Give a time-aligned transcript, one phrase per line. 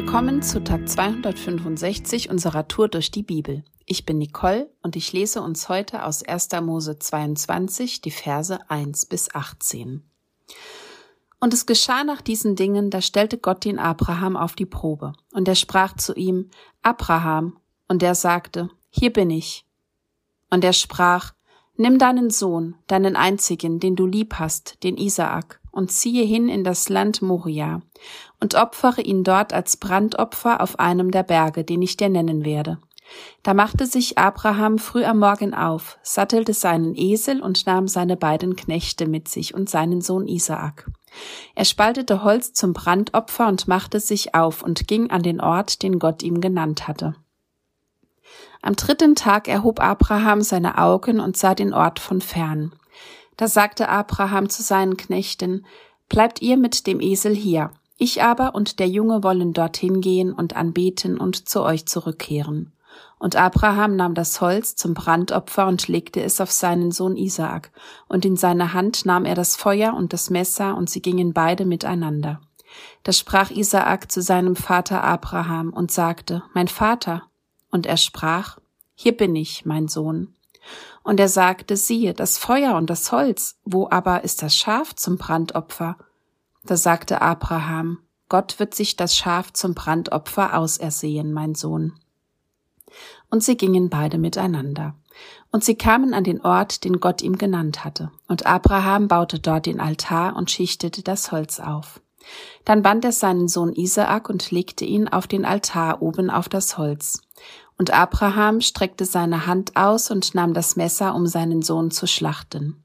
[0.00, 3.64] Willkommen zu Tag 265 unserer Tour durch die Bibel.
[3.84, 6.50] Ich bin Nicole und ich lese uns heute aus 1.
[6.62, 10.08] Mose 22 die Verse 1 bis 18.
[11.40, 15.14] Und es geschah nach diesen Dingen, da stellte Gott den Abraham auf die Probe.
[15.32, 16.48] Und er sprach zu ihm,
[16.80, 17.58] Abraham.
[17.88, 19.66] Und er sagte, Hier bin ich.
[20.48, 21.34] Und er sprach,
[21.74, 26.64] Nimm deinen Sohn, deinen einzigen, den du lieb hast, den Isaak, und ziehe hin in
[26.64, 27.80] das Land Moria,
[28.40, 32.78] und opfere ihn dort als Brandopfer auf einem der Berge, den ich dir nennen werde.
[33.42, 38.56] Da machte sich Abraham früh am Morgen auf, sattelte seinen Esel und nahm seine beiden
[38.56, 40.90] Knechte mit sich und seinen Sohn Isaak.
[41.54, 45.98] Er spaltete Holz zum Brandopfer und machte sich auf und ging an den Ort, den
[45.98, 47.14] Gott ihm genannt hatte.
[48.60, 52.72] Am dritten Tag erhob Abraham seine Augen und sah den Ort von fern.
[53.38, 55.64] Da sagte Abraham zu seinen Knechten,
[56.10, 60.56] Bleibt ihr mit dem Esel hier, ich aber und der Junge wollen dorthin gehen und
[60.56, 62.72] anbeten und zu euch zurückkehren.
[63.18, 67.70] Und Abraham nahm das Holz zum Brandopfer und legte es auf seinen Sohn Isaak,
[68.08, 71.64] und in seine Hand nahm er das Feuer und das Messer, und sie gingen beide
[71.64, 72.40] miteinander.
[73.02, 77.24] Da sprach Isaak zu seinem Vater Abraham und sagte, Mein Vater.
[77.70, 78.58] Und er sprach,
[78.94, 80.34] Hier bin ich, mein Sohn.
[81.02, 85.16] Und er sagte, siehe, das Feuer und das Holz, wo aber ist das Schaf zum
[85.16, 85.96] Brandopfer?
[86.64, 91.94] Da sagte Abraham, Gott wird sich das Schaf zum Brandopfer ausersehen, mein Sohn.
[93.30, 94.94] Und sie gingen beide miteinander.
[95.50, 98.10] Und sie kamen an den Ort, den Gott ihm genannt hatte.
[98.28, 102.00] Und Abraham baute dort den Altar und schichtete das Holz auf.
[102.64, 106.78] Dann band er seinen Sohn Isaak und legte ihn auf den Altar oben auf das
[106.78, 107.22] Holz.
[107.78, 112.82] Und Abraham streckte seine Hand aus und nahm das Messer, um seinen Sohn zu schlachten.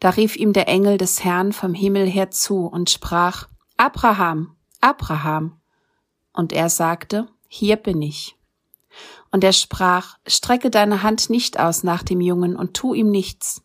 [0.00, 5.60] Da rief ihm der Engel des Herrn vom Himmel her zu und sprach, Abraham, Abraham.
[6.32, 8.36] Und er sagte, Hier bin ich.
[9.30, 13.62] Und er sprach, Strecke deine Hand nicht aus nach dem Jungen und tu ihm nichts.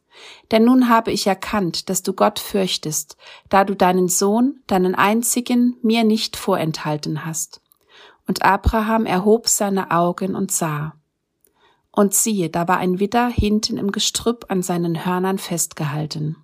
[0.52, 3.18] Denn nun habe ich erkannt, dass du Gott fürchtest,
[3.50, 7.62] da du deinen Sohn, deinen einzigen, mir nicht vorenthalten hast.
[8.28, 10.94] Und Abraham erhob seine Augen und sah.
[11.92, 16.38] Und siehe, da war ein Widder hinten im Gestrüpp an seinen Hörnern festgehalten.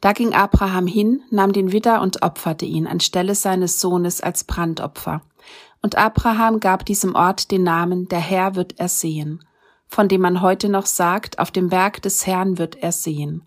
[0.00, 5.22] Da ging Abraham hin, nahm den Widder und opferte ihn anstelle seines Sohnes als Brandopfer.
[5.82, 9.44] Und Abraham gab diesem Ort den Namen, der Herr wird er sehen,
[9.90, 13.42] von dem man heute noch sagt, auf dem Berg des Herrn wird er sehen.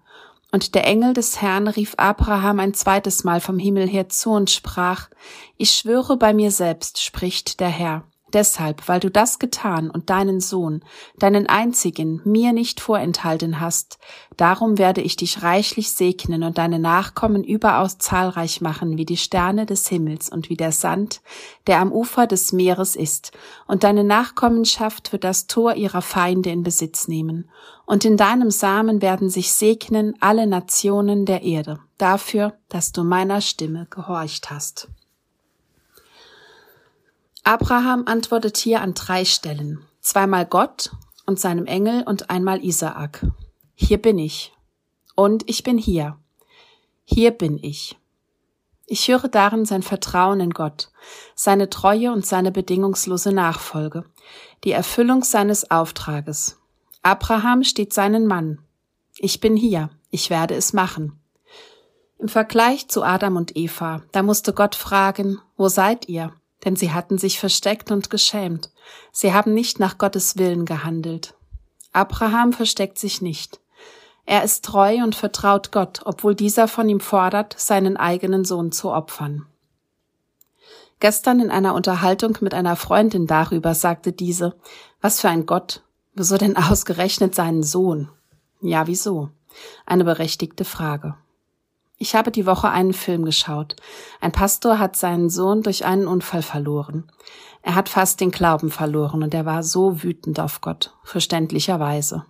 [0.52, 4.52] Und der Engel des Herrn rief Abraham ein zweites Mal vom Himmel her zu und
[4.52, 5.10] sprach,
[5.58, 10.40] Ich schwöre bei mir selbst, spricht der Herr, Deshalb, weil du das getan und deinen
[10.40, 10.84] Sohn,
[11.20, 14.00] deinen einzigen, mir nicht vorenthalten hast,
[14.38, 19.68] darum werde ich dich reichlich segnen und deine Nachkommen überaus zahlreich machen wie die Sterne
[19.68, 21.22] des Himmels und wie der Sand,
[21.68, 23.34] der am Ufer des Meeres ist,
[23.68, 27.52] und deine Nachkommenschaft wird das Tor ihrer Feinde in Besitz nehmen,
[27.86, 33.42] und in deinem Samen werden sich segnen alle Nationen der Erde, dafür, dass du meiner
[33.42, 34.88] Stimme gehorcht hast.
[37.44, 39.86] Abraham antwortet hier an drei Stellen.
[40.00, 40.92] Zweimal Gott
[41.26, 43.26] und seinem Engel und einmal Isaak.
[43.76, 44.54] Hier bin ich.
[45.16, 46.18] Und ich bin hier.
[47.04, 47.98] Hier bin ich.
[48.86, 50.92] Ich höre darin sein Vertrauen in Gott,
[51.36, 54.06] seine Treue und seine bedingungslose Nachfolge,
[54.64, 56.60] die Erfüllung seines Auftrages.
[57.02, 58.60] Abraham steht seinen Mann.
[59.18, 61.20] Ich bin hier, ich werde es machen.
[62.20, 66.34] Im Vergleich zu Adam und Eva, da musste Gott fragen, wo seid ihr?
[66.66, 68.72] Denn sie hatten sich versteckt und geschämt.
[69.12, 71.36] Sie haben nicht nach Gottes Willen gehandelt.
[71.92, 73.60] Abraham versteckt sich nicht.
[74.26, 78.92] Er ist treu und vertraut Gott, obwohl dieser von ihm fordert, seinen eigenen Sohn zu
[78.92, 79.46] opfern.
[81.00, 84.56] Gestern in einer Unterhaltung mit einer Freundin darüber sagte diese,
[85.02, 85.82] was für ein Gott,
[86.14, 88.10] wieso denn ausgerechnet seinen Sohn?
[88.62, 89.30] Ja, wieso?
[89.86, 91.16] Eine berechtigte Frage.
[92.04, 93.78] Ich habe die Woche einen Film geschaut.
[94.20, 97.10] Ein Pastor hat seinen Sohn durch einen Unfall verloren.
[97.62, 102.26] Er hat fast den Glauben verloren und er war so wütend auf Gott, verständlicherweise.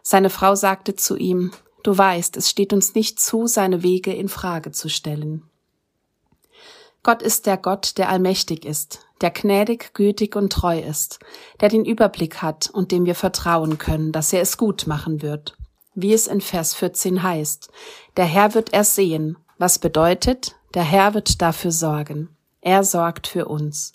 [0.00, 1.50] Seine Frau sagte zu ihm,
[1.82, 5.42] Du weißt, es steht uns nicht zu, seine Wege in Frage zu stellen.
[7.02, 11.18] Gott ist der Gott, der allmächtig ist, der gnädig, gütig und treu ist,
[11.60, 15.56] der den Überblick hat und dem wir vertrauen können, dass er es gut machen wird
[15.94, 17.70] wie es in Vers 14 heißt.
[18.16, 22.34] Der Herr wird ersehen, was bedeutet, der Herr wird dafür sorgen.
[22.60, 23.92] Er sorgt für uns.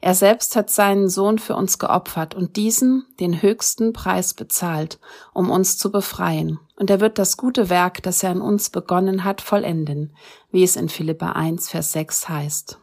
[0.00, 4.98] Er selbst hat seinen Sohn für uns geopfert und diesen den höchsten Preis bezahlt,
[5.32, 6.58] um uns zu befreien.
[6.76, 10.16] Und er wird das gute Werk, das er in uns begonnen hat, vollenden,
[10.50, 12.78] wie es in Philippa 1, Vers 6 heißt.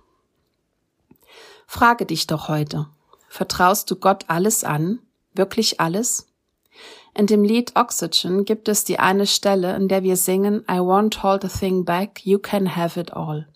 [1.65, 2.87] Frage dich doch heute,
[3.27, 4.99] vertraust du Gott alles an?
[5.33, 6.27] Wirklich alles?
[7.17, 11.23] In dem Lied Oxygen gibt es die eine Stelle, in der wir singen I won't
[11.23, 13.47] hold a thing back, you can have it all.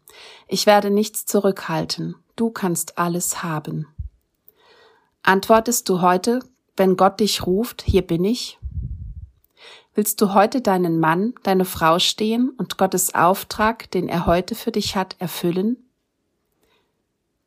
[0.47, 3.85] Ich werde nichts zurückhalten, du kannst alles haben.
[5.21, 6.39] Antwortest du heute,
[6.75, 8.57] wenn Gott dich ruft, hier bin ich?
[9.93, 14.71] Willst du heute deinen Mann, deine Frau stehen und Gottes Auftrag, den er heute für
[14.71, 15.77] dich hat, erfüllen?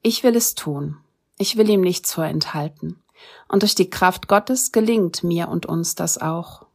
[0.01, 0.97] Ich will es tun.
[1.39, 3.03] Ich will ihm nichts vorenthalten.
[3.49, 6.67] Und durch die Kraft Gottes gelingt mir und uns das auch.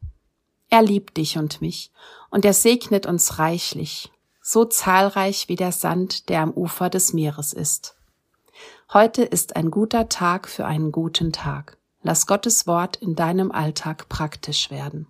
[0.68, 1.90] Er liebt dich und mich,
[2.30, 7.52] und er segnet uns reichlich, so zahlreich wie der Sand, der am Ufer des Meeres
[7.52, 7.96] ist.
[8.92, 11.76] Heute ist ein guter Tag für einen guten Tag.
[12.02, 15.06] Lass Gottes Wort in deinem Alltag praktisch werden.